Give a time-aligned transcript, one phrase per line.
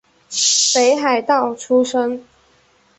[0.73, 2.25] 北海道出身。